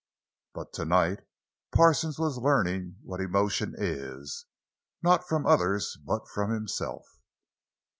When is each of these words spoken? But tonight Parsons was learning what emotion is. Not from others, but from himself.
But 0.55 0.73
tonight 0.73 1.19
Parsons 1.75 2.17
was 2.17 2.39
learning 2.39 2.95
what 3.03 3.21
emotion 3.21 3.75
is. 3.77 4.47
Not 5.03 5.27
from 5.27 5.45
others, 5.45 5.95
but 6.03 6.27
from 6.27 6.49
himself. 6.49 7.05